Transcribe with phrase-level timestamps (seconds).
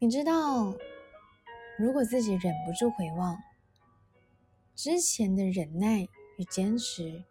[0.00, 0.76] 你知道，
[1.76, 3.36] 如果自己忍不住回望
[4.76, 7.24] 之前的忍耐与坚持，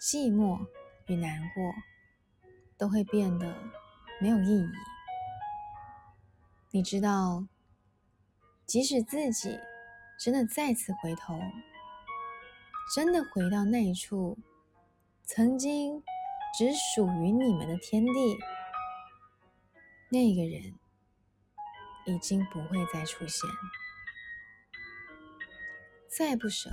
[0.00, 0.66] 寂寞
[1.06, 1.74] 与难过，
[2.78, 3.54] 都会变得
[4.22, 4.66] 没有意义。
[6.70, 7.46] 你知道，
[8.64, 9.58] 即使自己
[10.18, 11.38] 真的再次回头，
[12.94, 14.38] 真的回到那一处
[15.24, 16.02] 曾经
[16.56, 18.38] 只属于你们的天地，
[20.08, 20.72] 那个人
[22.06, 23.48] 已经不会再出现。
[26.08, 26.70] 再不舍，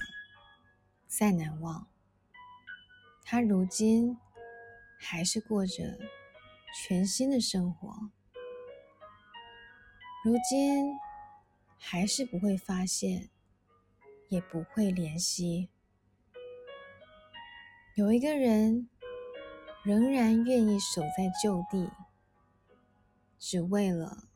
[1.07, 1.87] 再难忘，
[3.23, 4.17] 他如今
[4.99, 5.97] 还是过着
[6.75, 8.11] 全新的生活。
[10.25, 10.93] 如今
[11.77, 13.29] 还是不会发现，
[14.27, 15.69] 也不会怜惜。
[17.95, 18.89] 有一个人
[19.83, 21.89] 仍然愿意守在旧地，
[23.37, 24.28] 只为了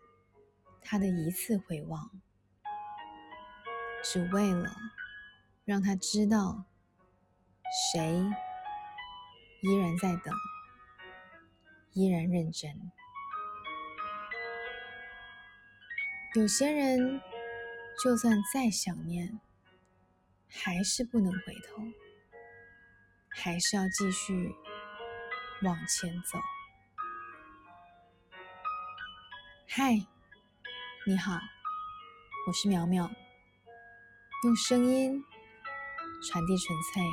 [0.83, 2.11] 他的一次回望，
[4.03, 4.69] 只为了
[5.66, 6.66] 让他知道
[7.91, 8.23] 谁
[9.61, 10.33] 依然在等，
[11.93, 12.91] 依然认真。
[16.35, 17.21] 有些人，
[18.03, 19.39] 就算再想念，
[20.49, 21.83] 还是不能回头，
[23.30, 24.53] 还是要继续
[25.61, 26.39] 往前走。
[29.67, 30.05] 嗨，
[31.05, 31.33] 你好，
[32.47, 33.11] 我是苗苗，
[34.45, 35.21] 用声音
[36.21, 37.03] 传递纯粹。